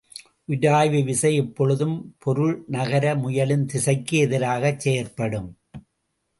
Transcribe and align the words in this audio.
உராய்வு 0.47 1.03
விசை 1.03 1.35
எப்பொழுதும் 1.35 2.15
பொருள் 2.19 2.63
நகர 2.67 3.15
முயலும் 3.15 3.65
திசைக்கு 3.65 4.17
எதிராகச் 4.17 4.79
செயற்படும். 4.79 5.49